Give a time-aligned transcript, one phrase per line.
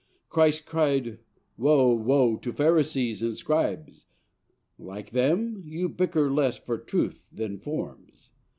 [0.29, 1.19] Christ cried:
[1.59, 4.07] Woe, woe, to Pharisees and Scribes!
[4.79, 8.31] Like them, you bicker less for truth than forms.